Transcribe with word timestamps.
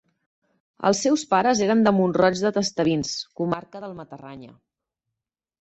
Els 0.89 1.01
seus 1.05 1.25
pares 1.33 1.61
eren 1.65 1.83
de 1.87 1.93
Mont-roig 1.97 2.41
de 2.47 2.53
Tastavins, 2.57 3.13
comarca 3.43 3.83
del 3.85 3.97
Matarranya. 4.01 4.55